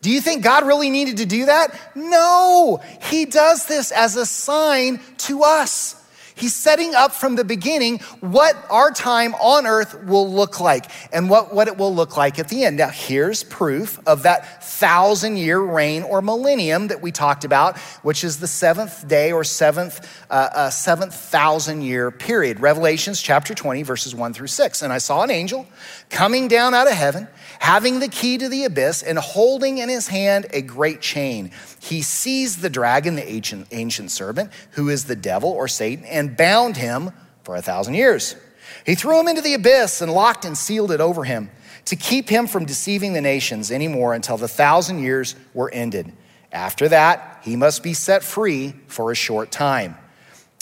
[0.00, 1.78] Do you think God really needed to do that?
[1.94, 5.96] No, He does this as a sign to us.
[6.36, 11.30] He's setting up from the beginning what our time on earth will look like and
[11.30, 12.78] what, what it will look like at the end.
[12.78, 18.24] Now, here's proof of that thousand year reign or millennium that we talked about, which
[18.24, 22.58] is the seventh day or seventh, uh, uh, seventh thousand year period.
[22.58, 24.82] Revelations chapter 20, verses 1 through 6.
[24.82, 25.68] And I saw an angel
[26.10, 27.28] coming down out of heaven
[27.64, 31.50] having the key to the abyss and holding in his hand a great chain.
[31.80, 36.36] He seized the dragon, the ancient, ancient serpent, who is the devil or Satan, and
[36.36, 37.10] bound him
[37.42, 38.36] for a thousand years.
[38.84, 41.48] He threw him into the abyss and locked and sealed it over him
[41.86, 46.12] to keep him from deceiving the nations anymore until the thousand years were ended.
[46.52, 49.96] After that, he must be set free for a short time.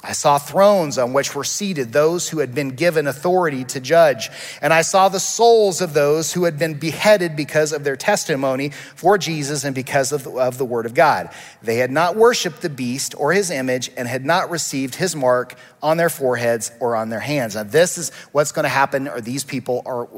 [0.05, 4.31] I saw thrones on which were seated those who had been given authority to judge.
[4.61, 8.71] And I saw the souls of those who had been beheaded because of their testimony
[8.97, 11.31] for Jesus and because of the, of the word of God.
[11.63, 15.55] They had not worshiped the beast or his image and had not received his mark
[15.81, 17.55] on their foreheads or on their hands.
[17.55, 20.09] Now, this is what's going to happen, or these people are,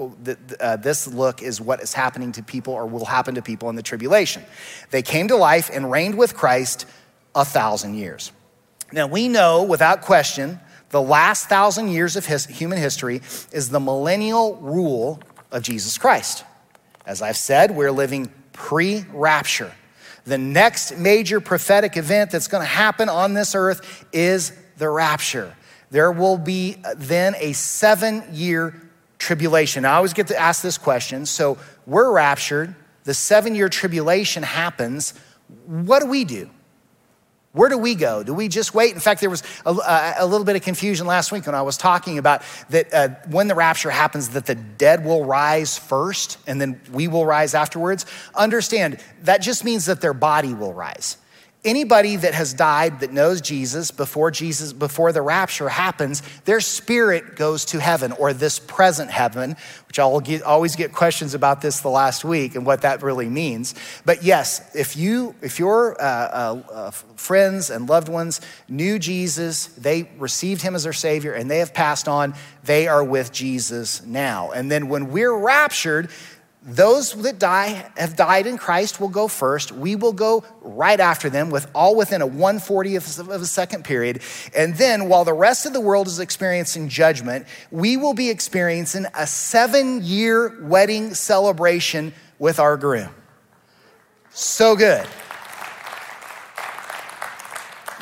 [0.61, 3.76] uh, this look is what is happening to people or will happen to people in
[3.76, 4.43] the tribulation.
[4.91, 6.87] They came to life and reigned with Christ
[7.35, 8.32] a thousand years.
[8.95, 13.80] Now, we know without question the last thousand years of his, human history is the
[13.80, 15.20] millennial rule
[15.51, 16.45] of Jesus Christ.
[17.05, 19.72] As I've said, we're living pre rapture.
[20.26, 25.57] The next major prophetic event that's going to happen on this earth is the rapture.
[25.90, 28.80] There will be uh, then a seven year
[29.18, 29.84] tribulation.
[29.84, 31.26] I always get to ask this question.
[31.26, 35.14] So we're raptured, the seven year tribulation happens.
[35.66, 36.49] What do we do?
[37.55, 38.24] Where do we go?
[38.24, 38.94] Do we just wait?
[38.94, 41.76] In fact, there was a, a, little bit of confusion last week when I was
[41.76, 46.61] talking about that uh, when the rapture happens, that the dead will rise first and
[46.61, 48.07] then we will rise afterwards.
[48.34, 51.16] Understand, that just means that their body will rise
[51.64, 57.36] anybody that has died that knows Jesus before Jesus before the rapture happens, their spirit
[57.36, 59.56] goes to heaven or this present heaven,
[59.88, 63.28] which I'll get, always get questions about this the last week and what that really
[63.28, 63.74] means.
[64.04, 69.66] But yes, if you if your uh, uh, uh, friends and loved ones knew Jesus,
[69.66, 72.34] they received him as their savior and they have passed on,
[72.64, 74.50] they are with Jesus now.
[74.50, 76.10] And then when we're raptured,
[76.66, 79.70] those that die have died in Christ will go first.
[79.70, 84.22] We will go right after them with all within a 140th of a second period.
[84.56, 89.04] And then while the rest of the world is experiencing judgment, we will be experiencing
[89.06, 93.10] a 7-year wedding celebration with our groom.
[94.30, 95.06] So good.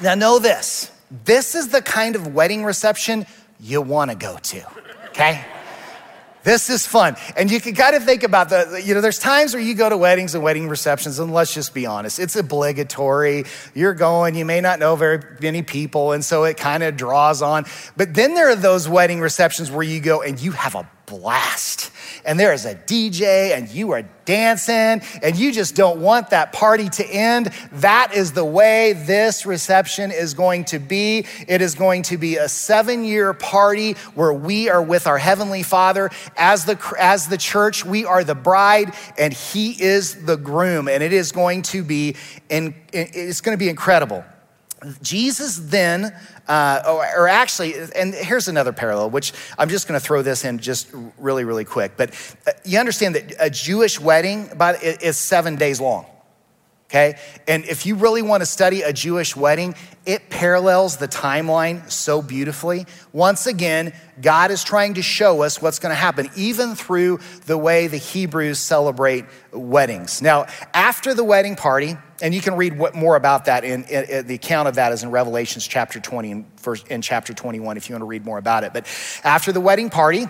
[0.00, 0.90] Now know this.
[1.24, 3.26] This is the kind of wedding reception
[3.58, 4.64] you want to go to.
[5.08, 5.44] Okay?
[6.44, 7.16] This is fun.
[7.36, 9.88] And you can kind of think about the, you know, there's times where you go
[9.88, 13.44] to weddings and wedding receptions, and let's just be honest, it's obligatory.
[13.74, 17.42] You're going, you may not know very many people, and so it kind of draws
[17.42, 17.64] on.
[17.96, 21.90] But then there are those wedding receptions where you go and you have a blast.
[22.24, 26.54] And there is a DJ and you are dancing and you just don't want that
[26.54, 27.52] party to end.
[27.72, 31.26] That is the way this reception is going to be.
[31.46, 35.62] It is going to be a seven year party where we are with our Heavenly
[35.62, 36.10] Father.
[36.38, 40.88] As the, as the church, we are the bride and He is the groom.
[40.88, 42.16] And it is going to be,
[42.48, 44.24] in, it's going to be incredible.
[45.02, 46.14] Jesus then,
[46.48, 50.44] uh, or, or, actually, and here's another parallel, which I'm just going to throw this
[50.44, 51.92] in just really, really quick.
[51.96, 52.10] But
[52.46, 54.50] uh, you understand that a Jewish wedding
[54.82, 56.06] is seven days long
[56.92, 57.18] okay?
[57.48, 59.74] And if you really want to study a Jewish wedding,
[60.04, 62.84] it parallels the timeline so beautifully.
[63.12, 67.56] Once again, God is trying to show us what's going to happen, even through the
[67.56, 70.20] way the Hebrews celebrate weddings.
[70.20, 74.04] Now, after the wedding party, and you can read what, more about that in, in,
[74.04, 77.76] in, the account of that is in Revelations chapter 20 and first, in chapter 21
[77.76, 78.72] if you want to read more about it.
[78.72, 78.86] But
[79.24, 80.26] after the wedding party,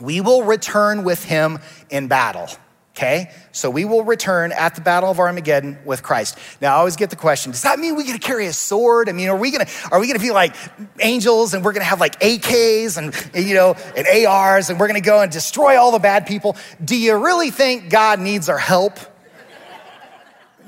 [0.00, 1.58] we will return with him
[1.90, 2.48] in battle.
[2.96, 6.38] Okay, so we will return at the Battle of Armageddon with Christ.
[6.60, 9.08] Now, I always get the question: Does that mean we get to carry a sword?
[9.08, 10.54] I mean, are we gonna are we gonna be like
[11.00, 13.12] angels and we're gonna have like AKs and
[13.44, 16.56] you know and ARs and we're gonna go and destroy all the bad people?
[16.84, 19.00] Do you really think God needs our help?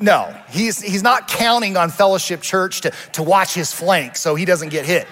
[0.01, 4.44] No, he's he's not counting on Fellowship Church to to watch his flank so he
[4.44, 5.07] doesn't get hit.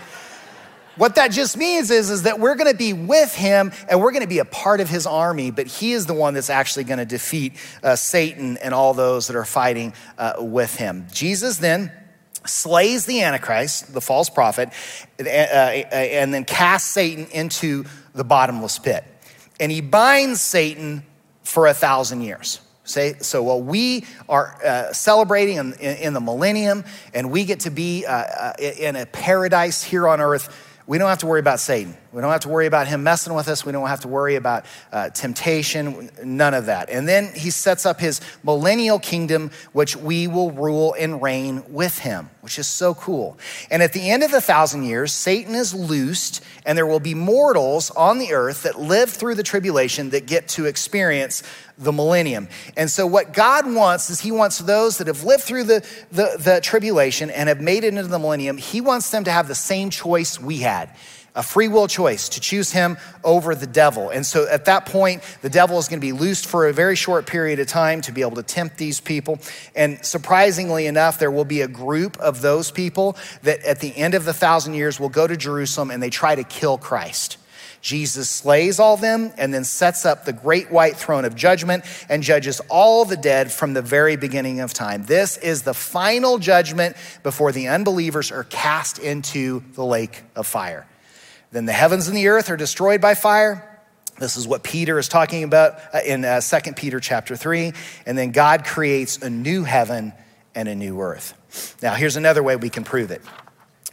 [0.96, 4.28] What that just means is, is that we're to be with him and we're to
[4.28, 7.54] be a part of his army, but he is the one that's actually to defeat
[7.82, 11.06] uh, Satan and all those that are fighting uh, with him.
[11.12, 11.90] Jesus then
[12.46, 14.68] slays the Antichrist, the false prophet,
[15.18, 19.04] uh and then casts Satan into the bottomless pit.
[19.58, 21.04] And he binds Satan
[21.42, 22.60] for a thousand years.
[22.84, 27.70] Say, so while we are uh, celebrating in, in, the millennium and we get to
[27.70, 30.54] be uh, uh, in a paradise here on earth,
[30.86, 31.96] we don't have to worry about Satan.
[32.14, 33.66] We don't have to worry about him messing with us.
[33.66, 36.88] We don't have to worry about uh, temptation, none of that.
[36.88, 41.98] And then he sets up his millennial kingdom, which we will rule and reign with
[41.98, 43.36] him, which is so cool.
[43.68, 47.14] And at the end of the thousand years, Satan is loosed, and there will be
[47.14, 51.42] mortals on the earth that live through the tribulation that get to experience
[51.76, 52.46] the millennium.
[52.76, 56.36] And so, what God wants is He wants those that have lived through the, the,
[56.38, 59.56] the, tribulation and have made it into the millennium, He wants them to have the
[59.56, 60.90] same choice we had.
[61.34, 64.10] A free will choice to choose him over the devil.
[64.10, 66.96] And so at that point, the devil is going to be loosed for a very
[66.96, 69.38] short period of time to be able to tempt these people.
[69.74, 74.14] And surprisingly enough, there will be a group of those people that at the end
[74.14, 77.38] of the thousand years will go to Jerusalem and they try to kill Christ.
[77.80, 82.22] Jesus slays all them and then sets up the great white throne of judgment and
[82.22, 85.04] judges all the dead from the very beginning of time.
[85.04, 90.86] This is the final judgment before the unbelievers are cast into the lake of fire.
[91.54, 93.80] Then the heavens and the earth are destroyed by fire.
[94.18, 97.72] This is what Peter is talking about uh, in uh, 2 Peter chapter 3.
[98.06, 100.12] And then God creates a new heaven
[100.56, 101.78] and a new earth.
[101.80, 103.22] Now, here's another way we can prove it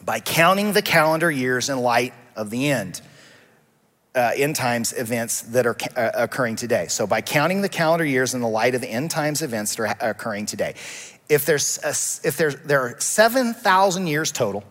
[0.03, 2.99] by counting the calendar years in light of the end
[4.16, 6.88] uh, end times events that are uh, occurring today.
[6.88, 9.84] So, by counting the calendar years in the light of the end times events that
[10.01, 10.74] are occurring today,
[11.30, 14.64] if there's a, if there's, there are 7,000 years total,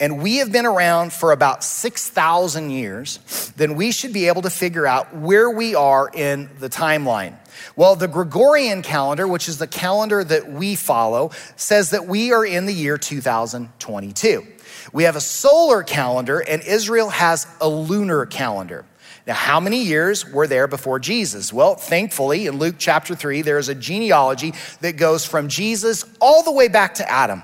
[0.00, 4.50] and we have been around for about 6,000 years, then we should be able to
[4.50, 7.36] figure out where we are in the timeline.
[7.76, 12.44] Well, the Gregorian calendar, which is the calendar that we follow, says that we are
[12.44, 14.46] in the year 2022.
[14.92, 18.84] We have a solar calendar, and Israel has a lunar calendar.
[19.26, 21.52] Now, how many years were there before Jesus?
[21.52, 26.42] Well, thankfully, in Luke chapter 3, there is a genealogy that goes from Jesus all
[26.42, 27.42] the way back to Adam.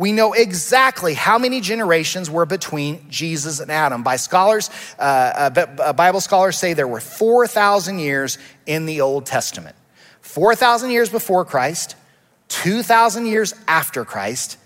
[0.00, 4.02] We know exactly how many generations were between Jesus and Adam.
[4.02, 5.02] By scholars, uh,
[5.54, 9.76] uh, uh Bible scholars say there were 4,000 years in the Old Testament.
[10.22, 11.96] 4,000 years before Christ,
[12.48, 14.56] 2,000 years after Christ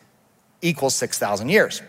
[0.63, 1.83] equals 6,000 years.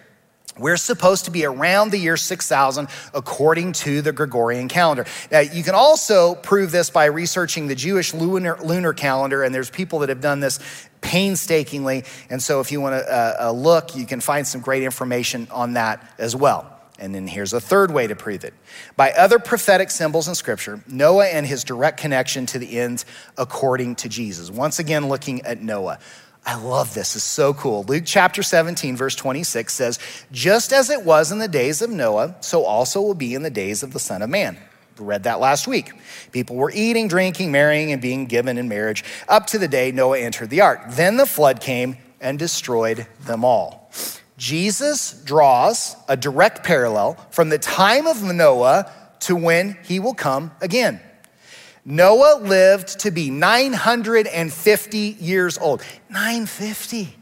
[0.58, 5.06] We're supposed to be around the year 6000 according to the Gregorian calendar.
[5.30, 9.70] Now, you can also prove this by researching the Jewish lunar, lunar calendar, and there's
[9.70, 10.60] people that have done this
[11.02, 12.06] painstakingly.
[12.30, 15.48] And so, if you want to uh, uh, look, you can find some great information
[15.52, 16.72] on that as well.
[16.98, 18.54] And then here's a third way to prove it.
[18.96, 23.04] By other prophetic symbols in Scripture, Noah and his direct connection to the end
[23.38, 24.50] according to Jesus.
[24.50, 26.00] Once again, looking at Noah.
[26.46, 27.16] I love this.
[27.16, 27.84] It's so cool.
[27.84, 30.00] Luke chapter 17, verse 26 says,
[30.32, 33.50] Just as it was in the days of Noah, so also will be in the
[33.50, 34.58] days of the Son of Man.
[35.00, 35.92] We read that last week.
[36.32, 40.20] People were eating, drinking, marrying, and being given in marriage up to the day Noah
[40.20, 40.82] entered the ark.
[40.90, 43.92] Then the flood came and destroyed them all.
[44.38, 48.92] Jesus draws a direct parallel from the time of Noah
[49.22, 51.00] to when he will come again.
[51.86, 55.84] Noah lived to be 950 years old.
[56.10, 57.16] 950.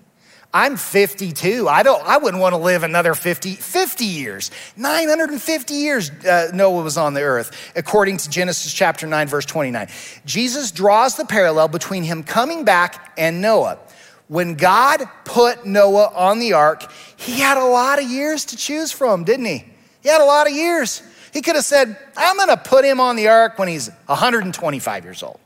[0.56, 1.68] I'm 52.
[1.68, 4.52] I don't I wouldn't want to live another 50 50 years.
[4.78, 9.88] 950 years uh, Noah was on the earth according to Genesis chapter 9 verse 29.
[10.26, 13.80] Jesus draws the parallel between him coming back and Noah.
[14.28, 18.92] When God put Noah on the ark, he had a lot of years to choose
[18.92, 19.66] from, didn't he?
[20.02, 21.02] He had a lot of years.
[21.34, 25.04] He could have said, I'm going to put him on the ark when he's 125
[25.04, 25.40] years old.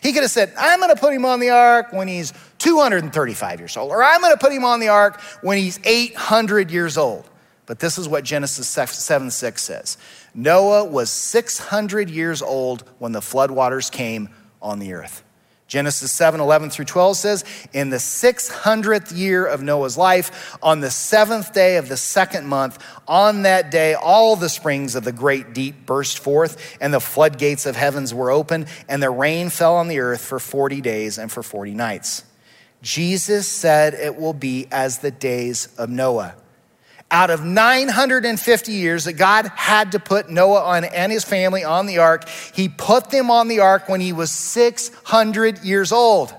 [0.00, 3.58] He could have said, I'm going to put him on the ark when he's 235
[3.58, 6.96] years old, or I'm going to put him on the ark when he's 800 years
[6.96, 7.28] old.
[7.66, 9.98] But this is what Genesis 7 6 says
[10.34, 14.28] Noah was 600 years old when the floodwaters came
[14.60, 15.24] on the earth.
[15.72, 20.90] Genesis 7 11 through 12 says, In the 600th year of Noah's life, on the
[20.90, 25.54] seventh day of the second month, on that day, all the springs of the great
[25.54, 29.88] deep burst forth, and the floodgates of heavens were opened, and the rain fell on
[29.88, 32.22] the earth for 40 days and for 40 nights.
[32.82, 36.34] Jesus said it will be as the days of Noah
[37.12, 41.86] out of 950 years that God had to put Noah on and his family on
[41.86, 46.34] the ark, he put them on the ark when he was 600 years old.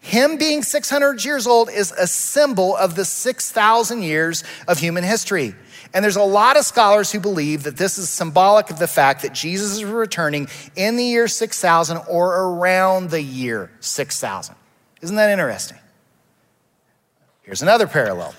[0.00, 5.54] Him being 600 years old is a symbol of the 6,000 years of human history.
[5.94, 9.22] And there's a lot of scholars who believe that this is symbolic of the fact
[9.22, 14.56] that Jesus is returning in the year 6000 or around the year 6000.
[15.02, 15.78] Isn't that interesting?
[17.42, 18.34] Here's another parallel.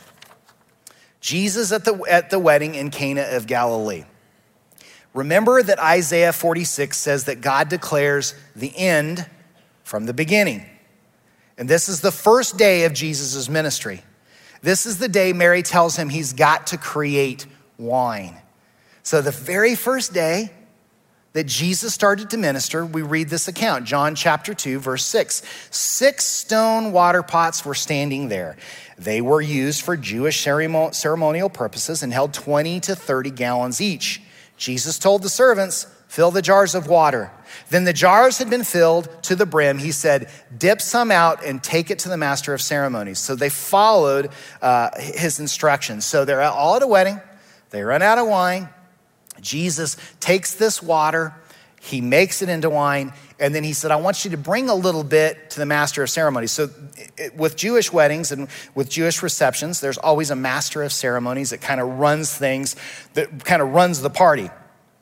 [1.23, 4.03] Jesus at the, at the wedding in Cana of Galilee.
[5.13, 9.25] Remember that Isaiah 46 says that God declares the end
[9.83, 10.65] from the beginning.
[11.57, 14.03] And this is the first day of Jesus' ministry.
[14.61, 17.45] This is the day Mary tells him he's got to create
[17.77, 18.35] wine.
[19.01, 20.51] So, the very first day
[21.33, 25.41] that Jesus started to minister, we read this account, John chapter 2, verse 6.
[25.71, 28.55] Six stone water pots were standing there.
[28.97, 34.21] They were used for Jewish ceremonial purposes and held 20 to 30 gallons each.
[34.57, 37.31] Jesus told the servants, Fill the jars of water.
[37.71, 39.79] Then the jars had been filled to the brim.
[39.79, 43.17] He said, Dip some out and take it to the master of ceremonies.
[43.17, 44.29] So they followed
[44.61, 46.05] uh, his instructions.
[46.05, 47.19] So they're all at a wedding.
[47.71, 48.69] They run out of wine.
[49.43, 51.35] Jesus takes this water,
[51.79, 54.75] he makes it into wine, and then he said, I want you to bring a
[54.75, 56.53] little bit to the master of ceremonies.
[56.53, 56.69] So,
[57.17, 61.59] it, with Jewish weddings and with Jewish receptions, there's always a master of ceremonies that
[61.59, 62.77] kind of runs things,
[63.15, 64.49] that kind of runs the party.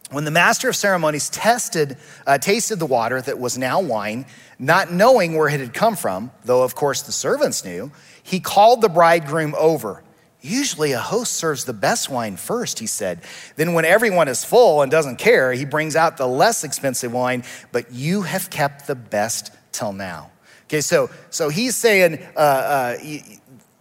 [0.10, 4.26] When the master of ceremonies tested, uh, tasted the water that was now wine,
[4.60, 7.92] not knowing where it had come from, though of course the servants knew,
[8.24, 10.04] he called the bridegroom over.
[10.42, 13.22] Usually, a host serves the best wine first, he said.
[13.58, 17.44] Then, when everyone is full and doesn't care, he brings out the less expensive wine,
[17.72, 20.32] but you have kept the best till now.
[20.64, 22.98] Okay, so, so he's saying uh, uh,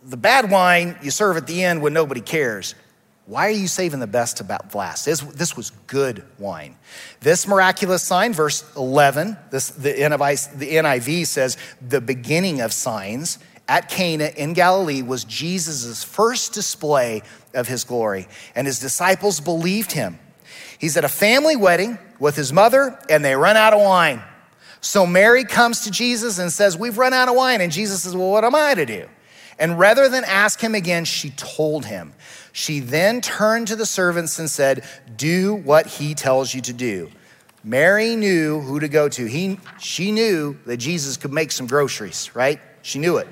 [0.04, 2.74] the bad wine you serve at the end when nobody cares.
[3.26, 5.04] Why are you saving the best to last?
[5.04, 6.76] This, this was good wine.
[7.20, 13.38] This miraculous sign, verse 11, this, the, NIV, the NIV says, the beginning of signs
[13.70, 17.22] at Cana in Galilee was Jesus' first display
[17.54, 20.18] of his glory, and his disciples believed him.
[20.80, 24.22] He's at a family wedding with his mother, and they run out of wine.
[24.80, 27.60] So Mary comes to Jesus and says, We've run out of wine.
[27.60, 29.08] And Jesus says, Well, what am I to do?
[29.56, 32.12] And rather than ask him again, she told him.
[32.52, 34.84] She then turned to the servants and said,
[35.16, 37.08] Do what he tells you to do.
[37.62, 39.26] Mary knew who to go to.
[39.26, 42.58] He, she knew that Jesus could make some groceries, right?
[42.82, 43.28] She knew it.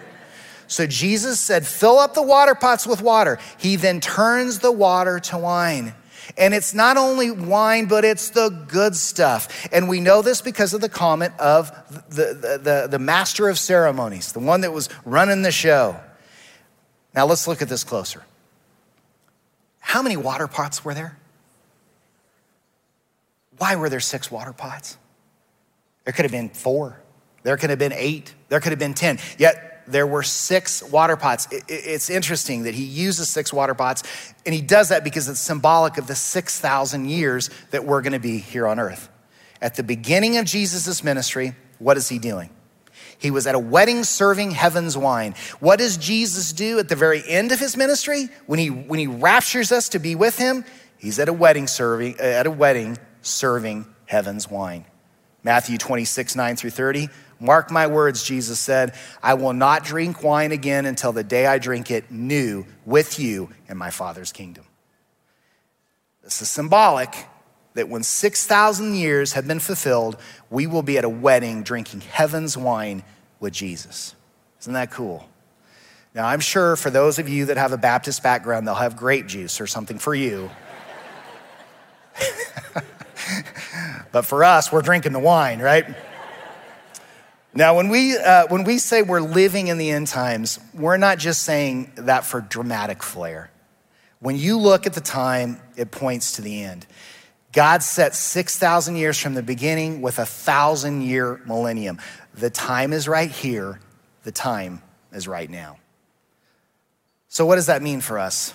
[0.68, 3.38] So Jesus said, Fill up the water pots with water.
[3.58, 5.94] He then turns the water to wine.
[6.36, 9.68] And it's not only wine, but it's the good stuff.
[9.72, 11.70] And we know this because of the comment of
[12.10, 15.98] the, the, the, the master of ceremonies, the one that was running the show.
[17.14, 18.22] Now let's look at this closer.
[19.80, 21.16] How many water pots were there?
[23.56, 24.98] Why were there six water pots?
[26.04, 27.00] There could have been four.
[27.42, 28.34] There could have been eight.
[28.48, 29.18] There could have been 10.
[29.38, 31.48] Yet there were six water pots.
[31.68, 34.02] It's interesting that he uses six water pots,
[34.44, 38.18] and he does that because it's symbolic of the 6,000 years that we're going to
[38.18, 39.08] be here on earth.
[39.60, 42.50] At the beginning of Jesus' ministry, what is he doing?
[43.18, 45.34] He was at a wedding serving heaven's wine.
[45.58, 48.28] What does Jesus do at the very end of his ministry?
[48.46, 50.64] When he, when he raptures us to be with him,
[50.98, 54.84] he's at a wedding serving, at a wedding serving heaven's wine.
[55.42, 57.08] Matthew 26, 9 through 30.
[57.40, 61.58] Mark my words, Jesus said, I will not drink wine again until the day I
[61.58, 64.64] drink it new with you in my Father's kingdom.
[66.22, 67.14] This is symbolic
[67.74, 70.16] that when 6,000 years have been fulfilled,
[70.50, 73.04] we will be at a wedding drinking heaven's wine
[73.38, 74.16] with Jesus.
[74.60, 75.28] Isn't that cool?
[76.14, 79.28] Now, I'm sure for those of you that have a Baptist background, they'll have grape
[79.28, 80.50] juice or something for you.
[84.12, 85.86] but for us, we're drinking the wine, right?
[87.58, 91.18] Now, when we, uh, when we say we're living in the end times, we're not
[91.18, 93.50] just saying that for dramatic flair.
[94.20, 96.86] When you look at the time, it points to the end.
[97.52, 101.98] God set 6,000 years from the beginning with a thousand year millennium.
[102.32, 103.80] The time is right here,
[104.22, 104.80] the time
[105.12, 105.78] is right now.
[107.26, 108.54] So, what does that mean for us?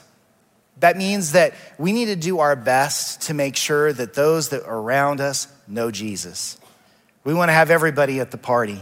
[0.79, 4.63] That means that we need to do our best to make sure that those that
[4.63, 6.57] are around us know Jesus.
[7.25, 8.81] We want to have everybody at the party.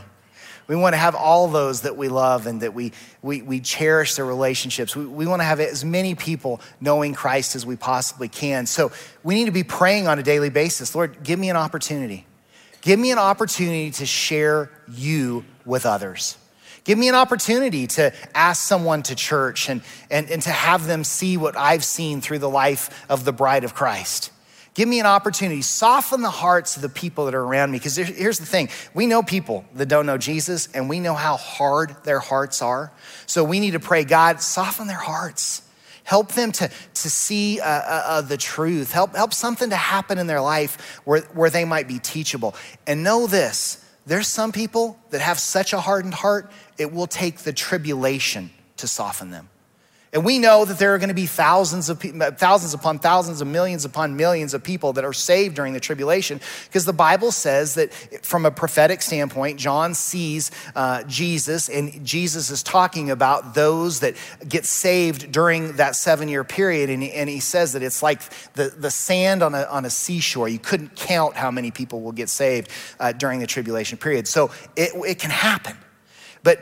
[0.72, 4.16] We want to have all those that we love and that we, we, we cherish
[4.16, 4.96] their relationships.
[4.96, 8.66] We, we want to have as many people knowing Christ as we possibly can.
[8.66, 12.26] So we need to be praying on a daily basis Lord, give me an opportunity.
[12.80, 16.38] Give me an opportunity to share you with others.
[16.86, 21.04] Give me an opportunity to ask someone to church and, and, and to have them
[21.04, 24.32] see what I've seen through the life of the bride of Christ.
[24.74, 25.62] Give me an opportunity.
[25.62, 27.78] Soften the hearts of the people that are around me.
[27.78, 31.36] Because here's the thing we know people that don't know Jesus, and we know how
[31.38, 32.92] hard their hearts are.
[33.26, 35.64] So we need to pray, God, soften their hearts.
[36.04, 38.92] Help them to, to see uh, uh, uh, the truth.
[38.92, 42.56] Help, help something to happen in their life where, where they might be teachable.
[42.88, 47.40] And know this there's some people that have such a hardened heart, it will take
[47.40, 49.48] the tribulation to soften them.
[50.14, 53.48] And we know that there are going to be thousands of thousands upon thousands of
[53.48, 57.76] millions upon millions of people that are saved during the tribulation because the Bible says
[57.76, 57.94] that
[58.26, 64.16] from a prophetic standpoint, John sees uh, Jesus and Jesus is talking about those that
[64.50, 66.90] get saved during that seven year period.
[66.90, 68.22] And he, and he says that it's like
[68.56, 70.50] the, the sand on a, on a seashore.
[70.50, 74.28] You couldn't count how many people will get saved uh, during the tribulation period.
[74.28, 75.78] So it, it can happen.
[76.44, 76.60] But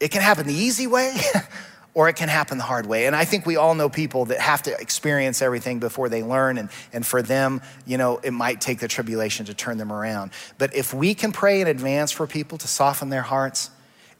[0.00, 1.14] it can happen the easy way.
[2.00, 3.04] or it can happen the hard way.
[3.04, 6.56] And I think we all know people that have to experience everything before they learn.
[6.56, 10.30] And, and for them, you know, it might take the tribulation to turn them around.
[10.56, 13.70] But if we can pray in advance for people to soften their hearts,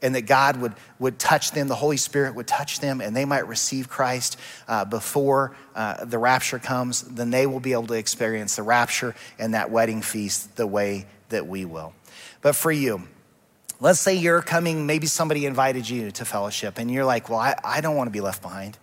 [0.03, 3.25] and that God would, would touch them, the Holy Spirit would touch them, and they
[3.25, 7.95] might receive Christ uh, before uh, the rapture comes, then they will be able to
[7.95, 11.95] experience the rapture and that wedding feast the way that we will.
[12.43, 13.09] But for you,
[13.81, 17.55] let's say you're coming, maybe somebody invited you to fellowship, and you're like, well, I,
[17.65, 18.79] I don't want to be left behind.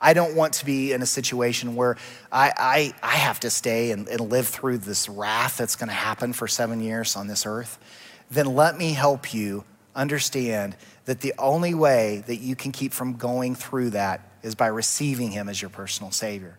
[0.00, 1.96] I don't want to be in a situation where
[2.30, 5.94] I, I, I have to stay and, and live through this wrath that's going to
[5.94, 7.78] happen for seven years on this earth.
[8.30, 9.64] Then let me help you
[9.94, 10.76] understand
[11.06, 15.30] that the only way that you can keep from going through that is by receiving
[15.30, 16.58] Him as your personal Savior.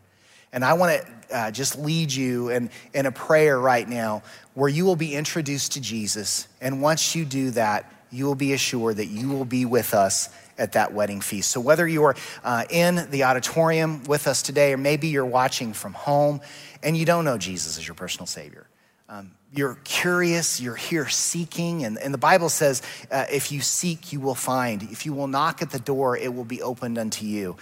[0.56, 4.70] And I want to uh, just lead you in, in a prayer right now where
[4.70, 6.47] you will be introduced to Jesus.
[6.62, 10.30] And once you do that, you will be assured that you will be with us
[10.58, 11.51] at that wedding feast.
[11.51, 15.74] So, whether you are uh, in the auditorium with us today, or maybe you're watching
[15.74, 16.39] from home
[16.82, 18.66] and you don't know Jesus as your personal Savior,
[19.10, 22.82] um, you're curious, you're here seeking, and, and the Bible says,
[23.12, 24.84] uh, if you seek, you will find.
[24.84, 27.56] If you will knock at the door, it will be opened unto you.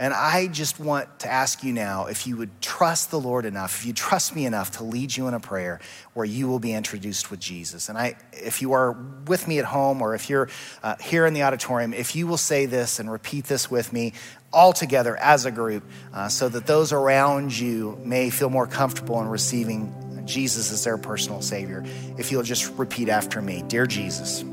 [0.00, 3.80] And I just want to ask you now if you would trust the Lord enough,
[3.80, 5.78] if you trust me enough to lead you in a prayer
[6.14, 7.90] where you will be introduced with Jesus.
[7.90, 8.92] And I, if you are
[9.26, 10.48] with me at home or if you're
[10.82, 14.14] uh, here in the auditorium, if you will say this and repeat this with me
[14.54, 15.84] all together as a group
[16.14, 19.94] uh, so that those around you may feel more comfortable in receiving
[20.24, 21.84] Jesus as their personal Savior.
[22.16, 24.46] If you'll just repeat after me Dear Jesus,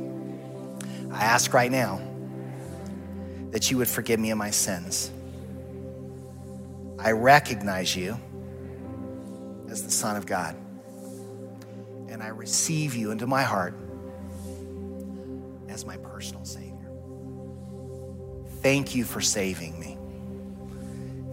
[1.14, 2.02] I ask right now
[3.52, 5.10] that you would forgive me of my sins.
[7.00, 8.18] I recognize you
[9.70, 10.56] as the Son of God.
[12.10, 13.76] And I receive you into my heart
[15.70, 16.74] as my personal Savior.
[18.62, 19.98] Thank you for saving me.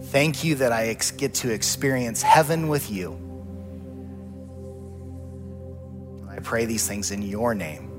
[0.07, 3.19] Thank you that I get to experience heaven with you.
[6.29, 7.94] I pray these things in your name.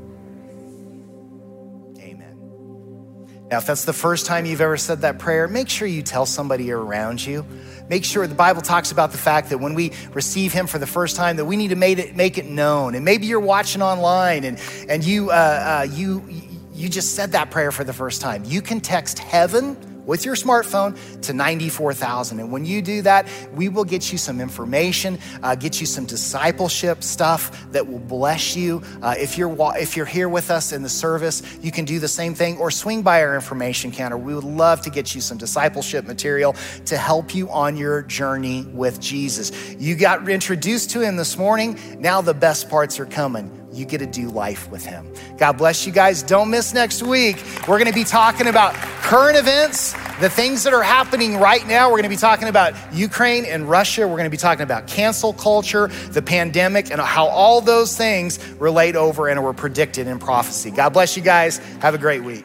[3.51, 6.27] Now, if that's the first time you've ever said that prayer, make sure you tell
[6.27, 7.47] somebody around you.
[7.89, 10.87] Make sure the Bible talks about the fact that when we receive Him for the
[10.87, 12.97] first time, that we need to make it, make it known.
[12.97, 16.29] And maybe you're watching online and, and you, uh, uh, you,
[16.75, 18.43] you just said that prayer for the first time.
[18.45, 19.77] You can text heaven
[20.07, 22.41] with your smartphone to 94,000.
[22.41, 26.07] And when you do that, we will get you some information, uh, get you some
[26.07, 28.83] discipleship stuff that will bless you.
[29.03, 32.09] Uh, if, you're, if you're here with us in the service, you can do the
[32.09, 34.17] same thing or swing by our information counter.
[34.17, 36.55] We would love to get you some discipleship material
[36.87, 39.53] to help you on your journey with Jesus.
[39.75, 41.79] You got introduced to him this morning.
[41.99, 45.07] Now the best parts are coming you get to do life with him.
[45.37, 46.23] God bless you guys.
[46.23, 47.37] Don't miss next week.
[47.69, 51.89] We're going to be talking about current events, the things that are happening right now.
[51.89, 54.09] We're going to be talking about Ukraine and Russia.
[54.09, 58.45] We're going to be talking about cancel culture, the pandemic, and how all those things
[58.55, 60.71] relate over and were predicted in prophecy.
[60.71, 61.59] God bless you guys.
[61.81, 62.45] Have a great week.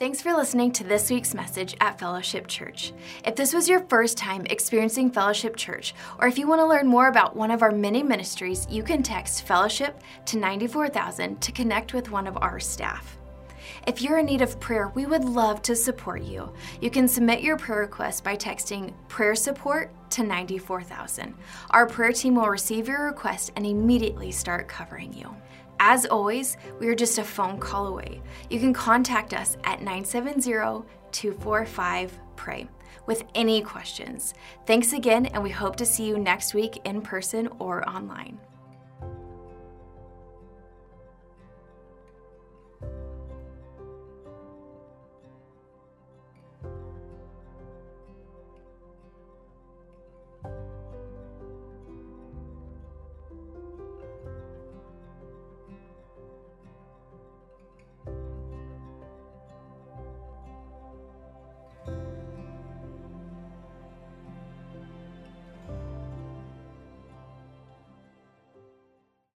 [0.00, 2.94] Thanks for listening to this week's message at Fellowship Church.
[3.26, 6.86] If this was your first time experiencing Fellowship Church, or if you want to learn
[6.86, 11.92] more about one of our many ministries, you can text Fellowship to 94000 to connect
[11.92, 13.18] with one of our staff.
[13.86, 16.50] If you're in need of prayer, we would love to support you.
[16.80, 21.34] You can submit your prayer request by texting prayer support to 94000.
[21.72, 25.36] Our prayer team will receive your request and immediately start covering you.
[25.82, 28.20] As always, we are just a phone call away.
[28.50, 32.68] You can contact us at 970 245 PRAY
[33.06, 34.34] with any questions.
[34.66, 38.38] Thanks again, and we hope to see you next week in person or online.